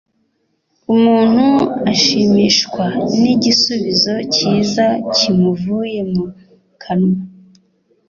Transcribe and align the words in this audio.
Umuntu 0.93 1.45
ashimishwa 1.91 2.85
n’igisubizo 3.21 4.15
cyiza 4.33 4.85
kimuvuye 5.15 5.99
mu 6.11 6.23
kanwa 6.81 7.17